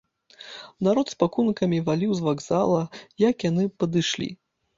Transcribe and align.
Народ 0.87 1.11
з 1.13 1.19
пакункамі 1.23 1.79
валіў 1.89 2.11
з 2.21 2.25
вакзала, 2.29 2.81
як 3.27 3.47
яны 3.51 3.69
падышлі. 3.79 4.29